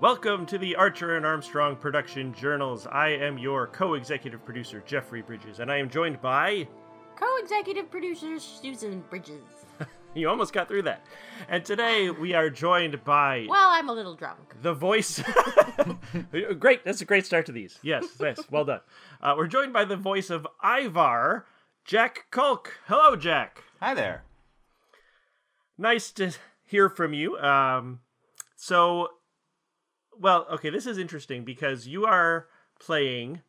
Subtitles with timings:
[0.00, 2.86] Welcome to the Archer and Armstrong Production Journals.
[2.86, 6.68] I am your co executive producer, Jeffrey Bridges, and I am joined by.
[7.18, 9.42] Co executive producer Susan Bridges.
[10.14, 11.04] You almost got through that.
[11.46, 14.54] And today we are joined by Well, I'm a little drunk.
[14.62, 15.22] the voice.
[16.58, 17.78] great, that's a great start to these.
[17.82, 18.80] Yes, yes, well done.
[19.20, 21.44] Uh, we're joined by the voice of Ivar,
[21.84, 22.78] Jack Kulk.
[22.86, 23.62] Hello, Jack.
[23.78, 24.24] Hi there.
[25.76, 26.32] Nice to
[26.64, 27.36] hear from you.
[27.36, 28.00] Um,
[28.56, 29.08] so,
[30.20, 32.46] well, okay, this is interesting because you are
[32.78, 33.42] playing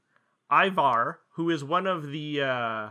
[0.52, 2.41] Ivar, who is one of the.
[2.41, 2.89] Uh,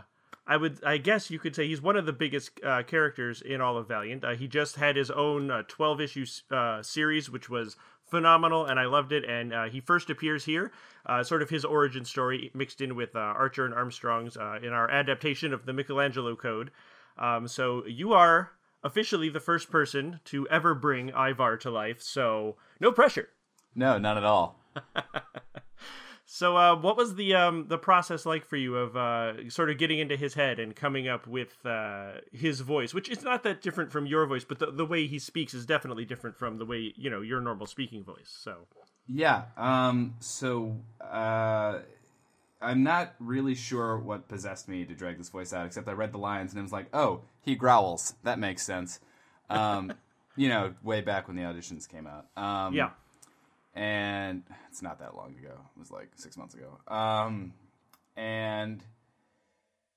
[0.49, 3.59] I would, I guess you could say he's one of the biggest uh, characters in
[3.59, 4.23] all of Valiant.
[4.23, 8.79] Uh, he just had his own uh, twelve issue uh, series, which was phenomenal, and
[8.79, 9.25] I loved it.
[9.25, 10.71] And uh, he first appears here,
[11.23, 15.65] sort of his origin story mixed in with Archer and Armstrong's in our adaptation of
[15.65, 16.71] the Michelangelo Code.
[17.17, 18.51] Um, so you are
[18.83, 22.01] officially the first person to ever bring Ivar to life.
[22.01, 23.27] So no pressure.
[23.77, 24.59] No, not at all.
[26.29, 29.77] So, uh, what was the um, the process like for you of uh, sort of
[29.77, 33.61] getting into his head and coming up with uh, his voice, which is not that
[33.61, 36.65] different from your voice, but the, the way he speaks is definitely different from the
[36.65, 38.27] way you know your normal speaking voice.
[38.27, 38.67] So,
[39.07, 39.43] Yeah.
[39.55, 40.15] Um.
[40.19, 41.79] So, uh,
[42.61, 46.11] I'm not really sure what possessed me to drag this voice out, except I read
[46.11, 48.15] the lines and I was like, oh, he growls.
[48.23, 48.99] That makes sense.
[49.49, 49.93] Um.
[50.37, 52.27] you know, way back when the auditions came out.
[52.41, 52.91] Um, yeah,
[53.77, 55.53] and it's not that long ago.
[55.75, 56.79] It was like six months ago.
[56.87, 57.53] Um,
[58.15, 58.83] and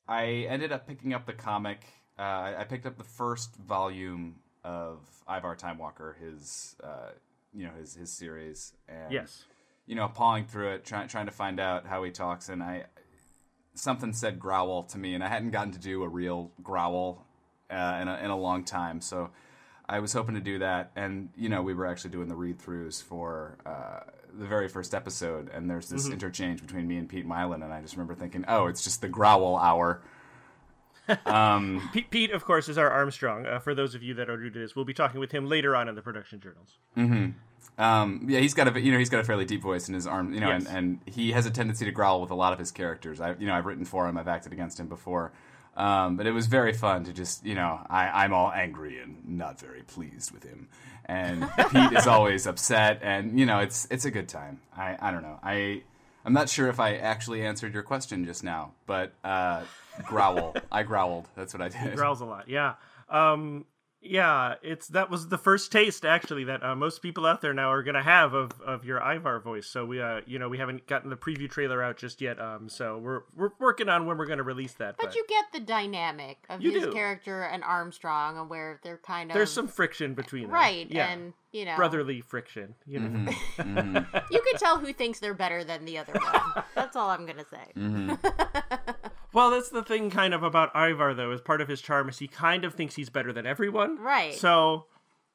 [0.06, 1.80] I ended up picking up the comic.
[2.18, 7.12] Uh, I picked up the first volume of Ivar Time Walker, his uh,
[7.54, 9.44] you know his his series, and yes,
[9.86, 12.84] you know pawing through it, trying trying to find out how he talks, and I
[13.74, 17.26] something said growl to me, and I hadn't gotten to do a real growl
[17.70, 19.30] uh, in a in a long time, so.
[19.91, 22.58] I was hoping to do that, and you know, we were actually doing the read
[22.58, 24.00] throughs for uh,
[24.38, 27.81] the very first episode, and there's this interchange between me and Pete Mylan, and I
[27.82, 30.00] just remember thinking, oh, it's just the growl hour.
[31.26, 33.44] um, Pete, Pete, of course, is our Armstrong.
[33.47, 35.47] Uh, for those of you that are new to this, we'll be talking with him
[35.48, 36.78] later on in the production journals.
[37.78, 40.06] um, yeah, he's got a you know he's got a fairly deep voice in his
[40.06, 40.66] arm, you know, Yes.
[40.66, 43.20] and, and he has a tendency to growl with a lot of his characters.
[43.20, 45.32] I you know I've written for him, I've acted against him before,
[45.76, 49.16] um, but it was very fun to just you know I, I'm all angry and
[49.26, 50.69] not very pleased with him,
[51.06, 54.60] and Pete is always upset, and you know it's it's a good time.
[54.76, 55.82] I I don't know I.
[56.22, 59.62] I'm not sure if I actually answered your question just now, but uh,
[60.04, 60.54] growl.
[60.72, 61.26] I growled.
[61.34, 61.97] That's what I did.
[61.97, 62.47] growls a lot.
[62.47, 62.75] Yeah.
[63.08, 63.64] Um,
[64.03, 67.71] yeah, it's that was the first taste actually that uh, most people out there now
[67.71, 69.66] are gonna have of, of your Ivar voice.
[69.66, 72.41] So we, uh, you know, we haven't gotten the preview trailer out just yet.
[72.41, 74.97] Um, so we're we're working on when we're gonna release that.
[74.99, 76.93] But you get the dynamic of You his do.
[76.93, 81.09] character and Armstrong, and where they're kind of there's some friction between them, right, Yeah,
[81.12, 82.75] and you know, brotherly friction.
[82.87, 83.97] You know, Mm-hmm.
[84.31, 86.65] you can tell who thinks they're better than the other one.
[86.75, 87.72] That's all I'm gonna say.
[87.77, 88.91] Mm-hmm.
[89.32, 91.32] well, that's the thing, kind of about Ivar though.
[91.32, 94.34] Is part of his charm is he kind of thinks he's better than everyone, Right.
[94.34, 94.86] So,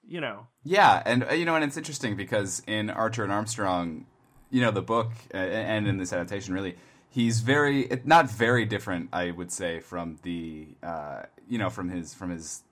[0.08, 4.06] you know, Yeah, and uh, you know, and it's interesting because in Archer and Armstrong,
[4.50, 6.76] you know, the book uh, and in this adaptation, really,
[7.10, 12.14] he's very not very different, I would say, from the uh, you know from his
[12.14, 12.64] from his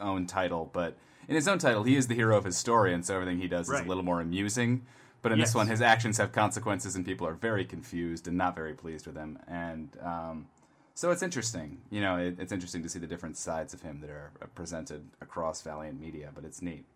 [0.00, 0.96] own title, but
[1.28, 3.48] in his own title, he is the hero of his story, and so everything he
[3.48, 3.80] does Right.
[3.80, 4.86] is a little more amusing.
[5.20, 5.48] But in Yes.
[5.48, 9.06] this one, his actions have consequences, and people are very confused and not very pleased
[9.06, 10.46] with him, and um,
[10.98, 11.78] so it's interesting.
[11.90, 14.46] You know, it, it's interesting to see the different sides of him that are uh,
[14.56, 16.86] presented across Valiant Media, but it's neat.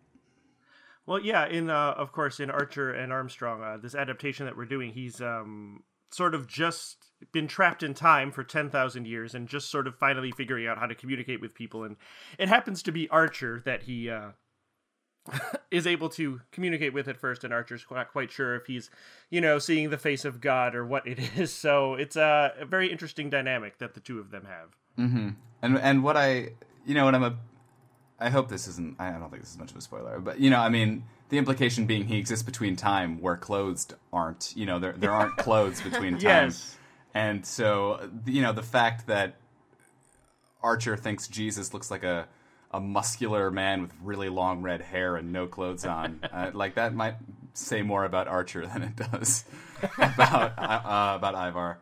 [1.05, 4.65] Well, yeah, in uh, of course in Archer and Armstrong, uh, this adaptation that we're
[4.65, 9.47] doing, he's um, sort of just been trapped in time for ten thousand years, and
[9.47, 11.85] just sort of finally figuring out how to communicate with people.
[11.85, 11.95] And
[12.37, 14.31] it happens to be Archer that he uh,
[15.71, 18.89] is able to communicate with at first, and Archer's not quite sure if he's,
[19.29, 21.53] you know, seeing the face of God or what it is.
[21.53, 24.75] So it's a very interesting dynamic that the two of them have.
[24.99, 25.29] Mm-hmm.
[25.61, 26.49] And and what I
[26.85, 27.37] you know what I'm a
[28.19, 30.49] I hope this isn't I don't think this is much of a spoiler, but you
[30.49, 34.53] know, I mean the implication being he exists between time where clothes aren't.
[34.55, 36.21] You know, there there aren't clothes between time.
[36.21, 36.77] Yes.
[37.13, 39.35] And so you know, the fact that
[40.61, 42.27] Archer thinks Jesus looks like a
[42.73, 46.93] a muscular man with really long red hair and no clothes on, uh, like that
[46.93, 47.15] might
[47.53, 49.45] say more about Archer than it does
[49.97, 51.77] about uh, about Ivar.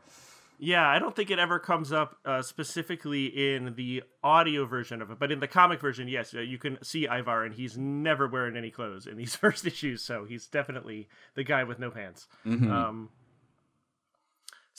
[0.64, 5.10] Yeah, I don't think it ever comes up uh, specifically in the audio version of
[5.10, 8.28] it, but in the comic version, yes, uh, you can see Ivar, and he's never
[8.28, 12.28] wearing any clothes in these first issues, so he's definitely the guy with no pants.
[12.46, 13.10] Um,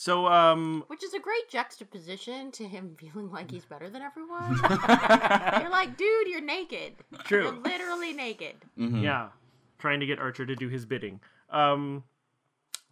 [0.03, 4.59] so, um, Which is a great juxtaposition to him feeling like he's better than everyone.
[5.61, 6.95] you're like, dude, you're naked.
[7.23, 7.45] True.
[7.45, 8.57] You're literally naked.
[8.77, 9.05] Mm-hmm.
[9.05, 9.29] yeah,
[9.79, 11.21] trying to get Archer to do his bidding.
[11.51, 12.03] Um,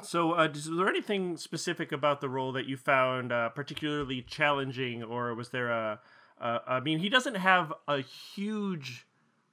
[0.05, 5.03] so, uh, is there anything specific about the role that you found uh, particularly challenging,
[5.03, 5.99] or was there a?
[6.41, 9.05] Uh, I mean, he doesn't have a huge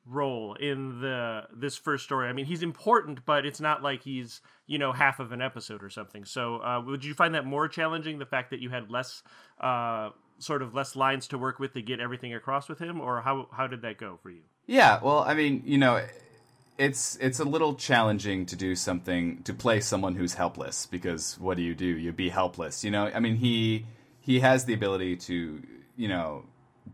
[0.09, 2.27] role in the this first story.
[2.30, 5.83] I mean, he's important, but it's not like he's you know half of an episode
[5.83, 6.25] or something.
[6.25, 8.19] So, uh, would you find that more challenging?
[8.19, 9.24] The fact that you had less,
[9.59, 10.09] uh,
[10.39, 13.48] sort of less lines to work with to get everything across with him, or how
[13.51, 14.42] how did that go for you?
[14.65, 16.04] Yeah, well, I mean, you know,
[16.77, 21.57] it's it's a little challenging to do something to play someone who's helpless because what
[21.57, 21.86] do you do?
[21.86, 22.83] You be helpless.
[22.83, 23.86] You know, I mean, he
[24.19, 25.62] he has the ability to
[25.95, 26.45] you know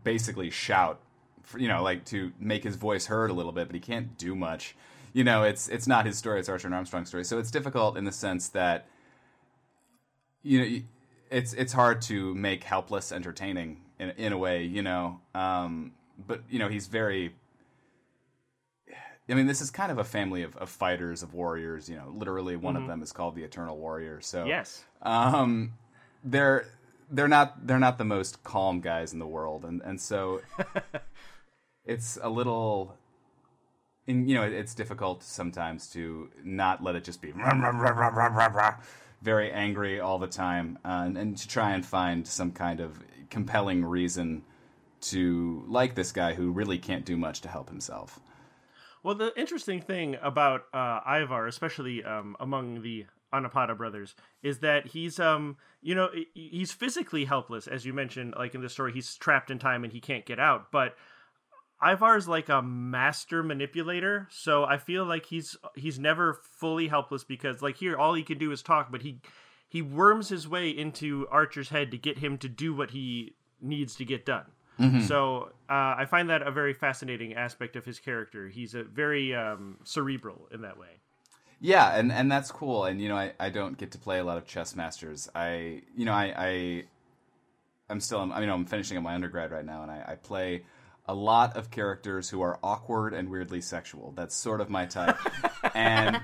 [0.02, 1.00] basically shout
[1.44, 4.16] for, you know, like to make his voice heard a little bit, but he can't
[4.18, 4.74] do much.
[5.12, 7.24] You know, it's it's not his story; it's Archer and Armstrong's story.
[7.24, 8.86] So it's difficult in the sense that
[10.42, 10.80] you know
[11.30, 14.64] it's it's hard to make helpless entertaining in in a way.
[14.64, 15.92] You know, um,
[16.26, 17.34] but you know he's very.
[19.26, 21.88] I mean, this is kind of a family of, of fighters, of warriors.
[21.88, 24.20] You know, literally one of them is called the Eternal Warrior.
[24.20, 24.84] So Yes.
[25.00, 25.72] um,
[26.22, 26.66] they're
[27.10, 30.42] they're not they're not the most calm guys in the world, and and so
[31.84, 32.96] it's a little.
[34.06, 38.76] And, you know, it's difficult sometimes to not let it just be rah, rah, rah,
[39.22, 43.02] very angry all the time, uh, and, and to try and find some kind of
[43.30, 44.42] compelling reason
[45.00, 48.20] to like this guy who really can't do much to help himself.
[49.02, 54.86] Well, the interesting thing about uh, Ivar, especially um, among the Anni-Padda brothers, is that
[54.86, 58.34] he's, um, you know, he's physically helpless, as you mentioned.
[58.36, 60.70] Like in the story, he's trapped in time and he can't get out.
[60.70, 60.96] But
[61.84, 67.60] Ivar's like a master manipulator, so I feel like he's he's never fully helpless because,
[67.62, 69.20] like here, all he can do is talk, but he
[69.68, 73.96] he worms his way into Archer's head to get him to do what he needs
[73.96, 74.46] to get done.
[75.06, 78.48] So uh, I find that a very fascinating aspect of his character.
[78.48, 80.88] He's a very um, cerebral in that way.
[81.60, 82.84] Yeah, and, and that's cool.
[82.84, 85.28] And you know, I, I don't get to play a lot of chess masters.
[85.34, 86.84] I you know I, I
[87.88, 90.64] I'm still I mean I'm finishing up my undergrad right now, and I, I play
[91.06, 94.12] a lot of characters who are awkward and weirdly sexual.
[94.16, 95.16] That's sort of my type.
[95.74, 96.16] and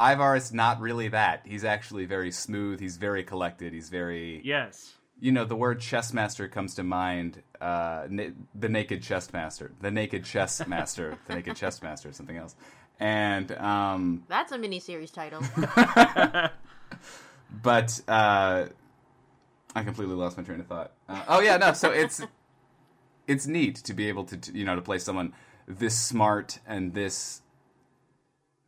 [0.00, 1.42] Ivar is not really that.
[1.44, 2.80] He's actually very smooth.
[2.80, 3.72] He's very collected.
[3.72, 4.92] He's very Yes.
[5.20, 9.70] you know the word chess master comes to mind uh, na- the naked chess master
[9.80, 12.56] the naked chess master the naked chess master something else
[12.98, 15.42] and um, That's a miniseries title.
[17.62, 18.66] but uh,
[19.74, 20.92] I completely lost my train of thought.
[21.08, 21.72] Uh, oh yeah, no.
[21.72, 22.20] So it's
[23.30, 25.32] it's neat to be able to to, you know to play someone
[25.66, 27.42] this smart and this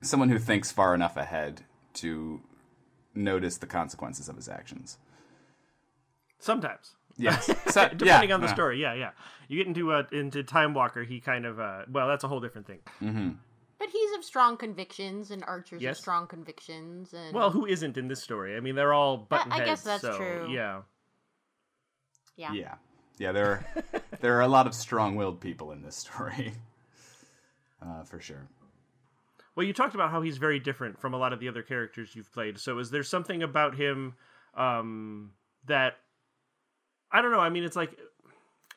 [0.02, 1.62] someone who thinks far enough ahead
[1.94, 2.40] to
[3.14, 4.98] notice the consequences of his actions.
[6.38, 6.96] Sometimes.
[7.18, 8.54] Yes, so, Depending yeah, on the yeah.
[8.54, 9.10] story, yeah, yeah.
[9.48, 12.40] You get into uh, into Time Walker, he kind of uh, well, that's a whole
[12.40, 13.38] different thing.
[13.78, 15.98] but he's of strong convictions, and Archer's Yes.
[15.98, 17.12] of strong convictions.
[17.12, 18.56] And Well, who isn't in this story?
[18.56, 19.66] I mean, they're all button I heads.
[19.70, 20.48] guess that's so, true.
[20.50, 20.82] Yeah.
[22.36, 22.52] yeah.
[22.54, 22.74] Yeah,
[23.18, 23.32] yeah.
[23.32, 23.66] There are
[24.20, 26.52] there are a lot of strong-willed people in this story,
[27.82, 28.48] uh, for sure.
[29.54, 32.14] Well, you talked about how he's very different from a lot of the other characters
[32.14, 32.58] you've played.
[32.58, 34.14] So, is there something about him
[34.54, 35.32] um,
[35.66, 35.98] that
[37.10, 37.40] I don't know?
[37.40, 37.98] I mean, it's like,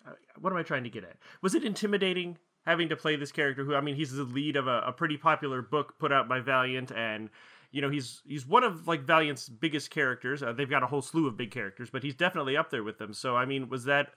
[0.06, 1.18] uh, what am I trying to get at?
[1.42, 3.64] Was it intimidating having to play this character?
[3.64, 6.42] Who I mean, he's the lead of a, a pretty popular book put out by
[6.42, 7.30] Valiant, and
[7.72, 10.44] you know, he's he's one of like Valiant's biggest characters.
[10.44, 12.98] Uh, they've got a whole slew of big characters, but he's definitely up there with
[12.98, 13.14] them.
[13.14, 14.10] So, I mean, was that?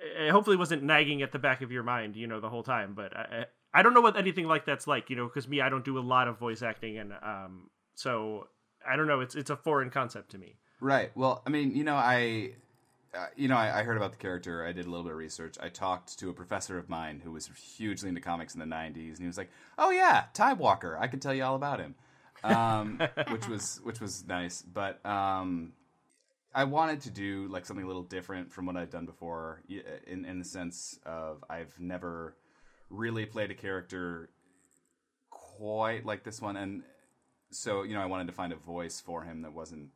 [0.00, 2.94] It hopefully wasn't nagging at the back of your mind, you know, the whole time.
[2.94, 5.68] But I, I don't know what anything like that's like, you know, because me, I
[5.68, 8.48] don't do a lot of voice acting, and um, so
[8.88, 9.20] I don't know.
[9.20, 10.56] It's it's a foreign concept to me.
[10.80, 11.10] Right.
[11.16, 12.52] Well, I mean, you know, I,
[13.14, 14.64] uh, you know, I, I heard about the character.
[14.64, 15.56] I did a little bit of research.
[15.60, 19.10] I talked to a professor of mine who was hugely into comics in the '90s,
[19.10, 20.96] and he was like, "Oh yeah, Time Walker.
[20.98, 21.94] I can tell you all about him,"
[22.44, 23.00] um,
[23.30, 24.62] which was which was nice.
[24.62, 25.72] But um,
[26.54, 29.62] I wanted to do like something a little different from what I'd done before,
[30.06, 32.36] in in the sense of I've never
[32.90, 34.30] really played a character
[35.30, 36.82] quite like this one, and
[37.50, 39.88] so you know, I wanted to find a voice for him that wasn't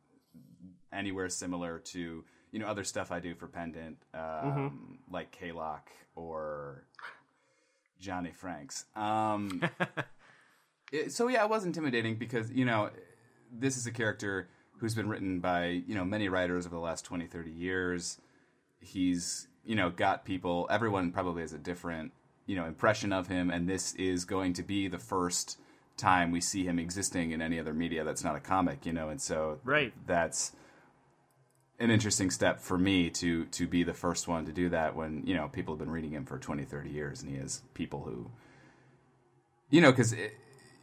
[0.91, 6.83] anywhere similar to you know other stuff I do for Pendant, um, like K-Lock or
[7.99, 8.85] Johnny Franks.
[8.95, 9.63] Um,
[10.91, 12.89] it- so yeah, it was intimidating because you know
[13.51, 14.49] this is a character
[14.83, 18.17] who's been written by you know many writers over the last 20 30 years
[18.81, 22.11] he's you know got people everyone probably has a different
[22.47, 25.57] you know impression of him and this is going to be the first
[25.95, 29.07] time we see him existing in any other media that's not a comic you know
[29.07, 29.93] and so Right.
[30.05, 30.51] that's
[31.79, 35.25] an interesting step for me to to be the first one to do that when
[35.25, 38.01] you know people have been reading him for 20 30 years and he has people
[38.03, 38.29] who
[39.69, 40.13] you know because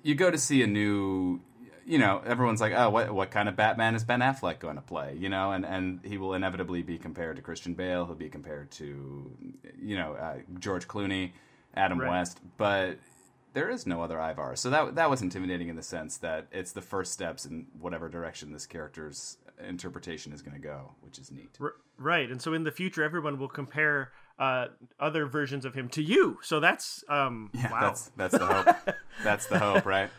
[0.02, 1.42] you go to see a new
[1.90, 4.82] you know, everyone's like, oh, what what kind of Batman is Ben Affleck going to
[4.82, 5.16] play?
[5.18, 8.06] You know, and and he will inevitably be compared to Christian Bale.
[8.06, 9.30] He'll be compared to,
[9.82, 11.32] you know, uh, George Clooney,
[11.74, 12.10] Adam Right.
[12.10, 12.98] West, but.
[13.52, 16.70] There is no other Ivar, so that that was intimidating in the sense that it's
[16.70, 21.32] the first steps in whatever direction this character's interpretation is going to go, which is
[21.32, 21.50] neat.
[21.60, 24.66] R- right, and so in the future, everyone will compare uh,
[25.00, 26.38] other versions of him to you.
[26.42, 27.80] So that's um, Yeah, wow.
[27.80, 28.76] that's that's the hope.
[29.24, 30.10] that's the hope, right?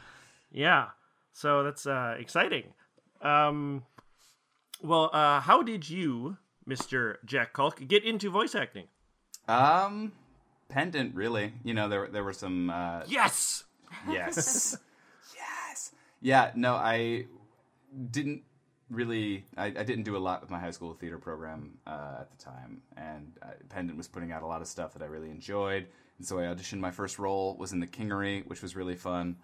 [0.51, 0.87] Yeah.
[1.33, 2.73] So that's uh, exciting.
[3.21, 3.83] Um,
[4.81, 8.87] well, uh, how did you, Mister Jack Culk, get into voice acting?
[9.47, 10.11] Um,
[10.69, 11.53] pendant, really.
[11.63, 12.69] You know, there there were some.
[12.69, 13.63] Uh, Yes.
[14.09, 14.77] yes,
[15.35, 16.51] yes, yeah.
[16.55, 17.25] No, I
[18.11, 18.43] didn't
[18.89, 19.45] really.
[19.57, 22.43] I, I didn't do a lot with my high school theater program uh, at the
[22.43, 25.87] time, and uh, Pendant was putting out a lot of stuff that I really enjoyed,
[26.17, 26.79] and so I auditioned.
[26.79, 29.35] My first role was in The Kingery, which was really fun.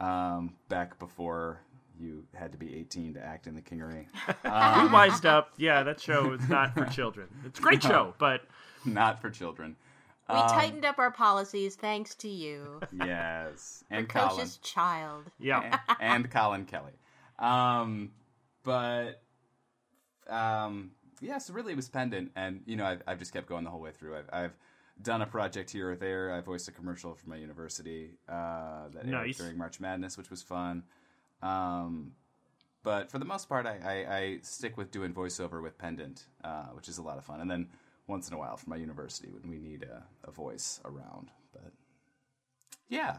[0.00, 1.60] Um, back before
[1.98, 4.06] you had to be 18 to act in The Kingery.
[4.44, 5.52] we wised up.
[5.56, 7.26] Yeah, that show is not for children.
[7.44, 8.42] It's a great show, but
[8.84, 9.74] Not for children.
[10.28, 14.46] We Um, tightened up our policies thanks to you, Yes, and Colin.
[14.62, 15.24] child.
[15.40, 15.78] yeah.
[16.00, 16.92] and Colin Kelly.
[17.40, 18.12] Um,
[18.62, 19.22] but
[20.28, 20.90] um,
[21.20, 23.70] yeah, so really it was pendant, and you know I've, I've just kept going the
[23.70, 24.16] whole way through.
[24.18, 24.56] I've, I've
[25.02, 26.32] done a project here or there.
[26.32, 30.42] I voiced a commercial for my university uh, that aired during March Madness, which was
[30.42, 30.82] fun.
[31.42, 32.12] Um,
[32.82, 36.66] but for the most part, I, I, I stick with doing voiceover with pendant, uh,
[36.72, 37.40] which is a lot of fun.
[37.40, 37.68] And then
[38.06, 41.30] once in a while for my university when we need a, a voice around.
[41.52, 41.72] But
[42.88, 43.18] yeah,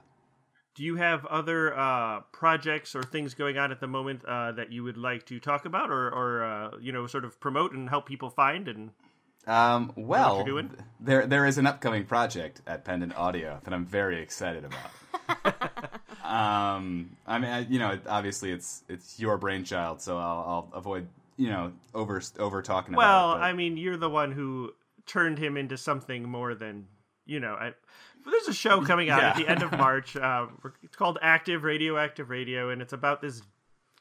[0.79, 4.71] Do you have other uh, projects or things going on at the moment uh, that
[4.71, 7.89] you would like to talk about, or, or uh, you know, sort of promote and
[7.89, 8.65] help people find?
[8.69, 8.91] And
[9.47, 10.45] Um, well,
[10.99, 15.53] there there is an upcoming project at Pendant Audio that I'm very excited about.
[16.23, 21.07] um, I mean, I, you know, obviously it's it's your brainchild, so I'll, I'll avoid
[21.37, 23.45] you know over over talking well, about it.
[23.45, 24.73] I mean, you're the one who
[25.05, 26.85] turned him into something more than
[27.25, 27.53] you know.
[27.53, 27.73] I,
[28.29, 30.15] there's a show coming out at the end of March.
[30.15, 30.47] Uh,
[30.83, 33.41] it's called Active Radioactive Radio, and it's about this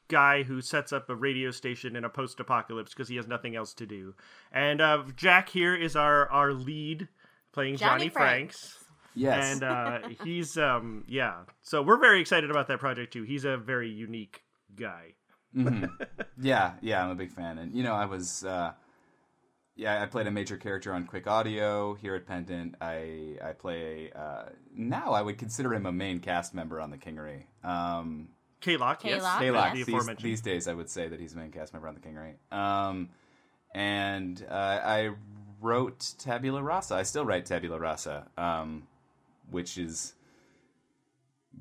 [0.08, 3.74] guy who sets up a radio station in a post-apocalypse because he has nothing else
[3.74, 4.14] to do.
[4.52, 7.08] And uh, Jack here is our our lead,
[7.52, 8.60] playing Johnny, Johnny Franks.
[8.60, 8.84] Franks.
[9.14, 13.44] yes, and uh, he's um yeah so we're very excited about that project too he's
[13.44, 14.42] a very unique
[14.76, 15.14] guy
[16.40, 18.44] yeah, yeah, I'm a big fan, and you know, I was.
[18.44, 18.72] Uh,
[19.76, 22.74] yeah, I played a major character on Quick Audio here at Pendant.
[22.80, 25.12] I I play uh, now.
[25.12, 27.44] I would consider him a main cast member on the Kingery.
[27.64, 28.28] Um,
[28.60, 29.20] K-Lock, yes.
[29.20, 29.76] K-Lock, Kalak.
[29.76, 29.86] yes.
[29.86, 32.00] The These, these days, I would say that he's a main cast member on The
[32.00, 32.34] Kingery.
[32.56, 33.10] Um,
[33.74, 35.10] and uh, I
[35.60, 36.94] wrote Tabula Rasa.
[36.94, 38.86] I still write Tabula Rasa, um,
[39.50, 40.14] which is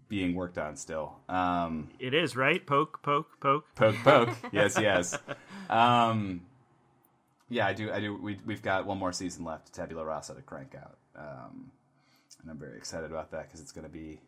[0.09, 1.17] being worked on still.
[1.29, 4.29] Um, it is right poke poke poke poke, poke.
[4.51, 5.17] yes, yes.
[5.69, 6.41] Um,
[7.49, 7.91] yeah, I do.
[7.91, 8.15] I do.
[8.21, 11.71] We, we've got one more season left, Tabula Rasa, to crank out, um,
[12.41, 14.19] and I'm very excited about that because it's going to be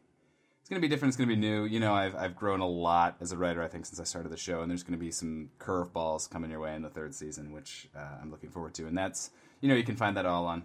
[0.70, 1.10] it's going to be different.
[1.10, 1.66] It's going to be new.
[1.66, 3.64] You know, I've I've grown a lot as a writer.
[3.64, 6.52] I think since I started the show, and there's going to be some curveballs coming
[6.52, 8.86] your way in the third season, which uh, I'm looking forward to.
[8.86, 10.64] And that's you know you can find that all on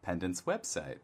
[0.00, 1.00] Pendant's website.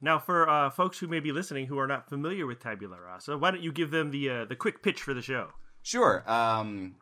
[0.00, 3.36] now for uh, folks who may be listening who are not familiar with tabula rasa
[3.38, 5.48] why don't you give them the uh, the quick pitch for the show
[5.82, 6.24] Sure.
[6.26, 6.96] Um,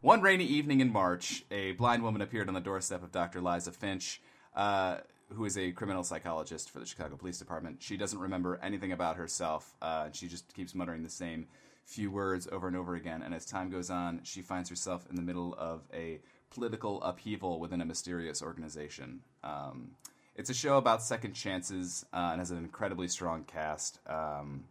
[0.00, 3.42] one rainy evening in March, a blind woman appeared on the doorstep of Dr.
[3.42, 4.22] Liza Finch,
[4.56, 4.98] uh,
[5.34, 7.82] who is a criminal psychologist for the Chicago Police Department.
[7.82, 9.74] She doesn't remember anything about herself.
[9.82, 11.46] Uh, she just keeps muttering the same
[11.84, 13.22] few words over and over again.
[13.22, 16.20] And as time goes on, she finds herself in the middle of a
[16.50, 19.20] political upheaval within a mysterious organization.
[19.42, 19.92] Um,
[20.36, 23.98] it's a show about second chances uh, and has an incredibly strong cast.
[24.08, 24.64] Um,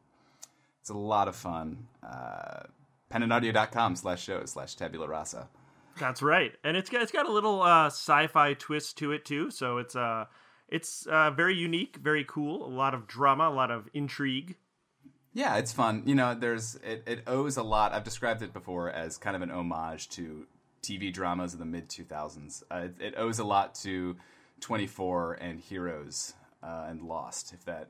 [0.80, 1.88] it's a lot of fun.
[2.02, 2.64] Uh,
[3.12, 5.48] pendantaudio.com slash show slash tabula rasa.
[6.00, 9.52] that's right and it's got it's got a little uh, sci-fi twist to it too
[9.52, 10.24] so it's uh
[10.72, 14.56] it's uh, very unique very cool a lot of drama a lot of intrigue
[15.34, 16.04] Yeah, it's fun.
[16.06, 17.94] You know, there's it, it owes a lot.
[17.94, 20.46] I've described it before as kind of an homage to
[20.82, 22.64] TV dramas of the mid 2000s.
[22.70, 24.18] Uh, it, it owes a lot to
[24.60, 27.54] 24 and Heroes uh, and Lost.
[27.54, 27.88] If that,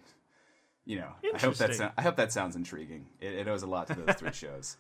[0.85, 1.93] you know, I hope that.
[1.97, 3.07] I hope that sounds intriguing.
[3.19, 4.77] It, it owes a lot to those three shows.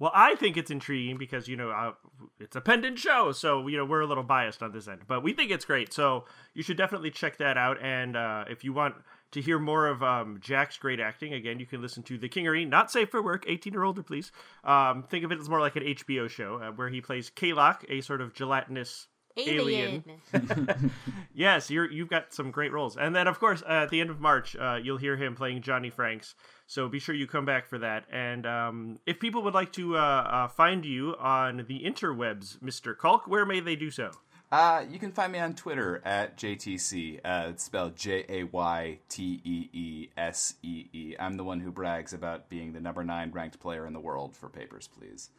[0.00, 1.92] Well, I think it's intriguing because you know uh,
[2.38, 5.22] it's a pendant show, so you know we're a little biased on this end, but
[5.22, 5.92] we think it's great.
[5.92, 6.24] So
[6.54, 7.82] you should definitely check that out.
[7.82, 8.94] And uh, if you want
[9.32, 12.66] to hear more of um, Jack's great acting, again, you can listen to The Kingery,
[12.68, 14.30] not safe for work, 18 or older, please.
[14.64, 17.84] Um, think of it as more like an HBO show uh, where he plays Kalok,
[17.88, 20.04] a sort of gelatinous Alien.
[21.34, 24.10] yes, you're you've got some great roles, and then of course uh, at the end
[24.10, 26.34] of March, uh, you'll hear him playing Johnny Franks.
[26.66, 28.04] So be sure you come back for that.
[28.12, 32.94] And um, if people would like to uh, uh, find you on the interwebs, Mister
[32.94, 34.10] Culk, where may they do so?
[34.50, 37.20] Uh, you can find me on Twitter at JTC.
[37.22, 41.14] Uh, it's spelled J A Y T E E S E E.
[41.18, 44.34] I'm the one who brags about being the number nine ranked player in the world
[44.34, 45.30] for Papers, Please.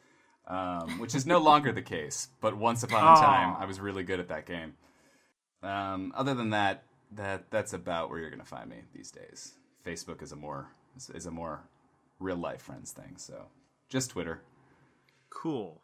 [0.49, 4.01] Um, which is no longer the case, but once upon a time, I was really
[4.01, 4.73] good at that game.
[5.61, 9.53] Um, other than that, that that's about where you're going to find me these days.
[9.85, 11.61] Facebook is a more is, is a more
[12.19, 13.45] real life friends thing, so
[13.89, 14.41] just Twitter.
[15.29, 15.81] Cool.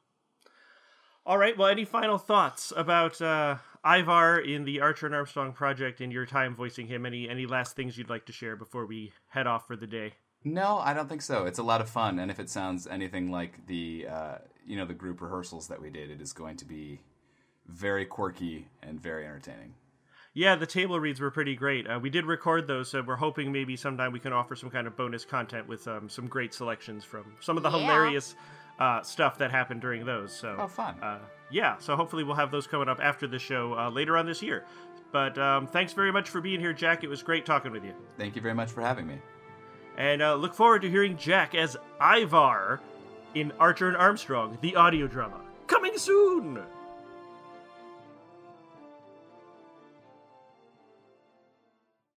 [1.27, 1.57] All right.
[1.57, 6.25] Well, any final thoughts about uh, Ivar in the Archer and Armstrong project and your
[6.25, 7.05] time voicing him?
[7.05, 10.13] Any any last things you'd like to share before we head off for the day?
[10.45, 11.45] No, I don't think so.
[11.45, 14.35] It's a lot of fun, and if it sounds anything like the uh,
[14.65, 17.01] you know the group rehearsals that we did, it is going to be
[17.67, 19.73] very quirky and very entertaining.
[20.35, 21.87] Yeah, the table reads were pretty great.
[21.89, 24.85] Uh, we did record those, so we're hoping maybe sometime we can offer some kind
[24.85, 27.79] of bonus content with um, some great selections from some of the Yeah.
[27.79, 28.35] hilarious
[28.77, 30.35] uh, stuff that happened during those.
[30.35, 30.95] So, Oh, fun.
[31.01, 34.25] Uh, yeah, so hopefully we'll have those coming up after the show uh, later on
[34.25, 34.65] this year.
[35.13, 37.05] But um, thanks very much for being here, Jack.
[37.05, 37.93] It was great talking with you.
[38.17, 39.19] Thank you very much for having me.
[39.97, 42.81] And uh, look forward to hearing Jack as Ivar
[43.33, 45.39] in Archer and Armstrong, the audio drama.
[45.67, 46.61] Coming soon!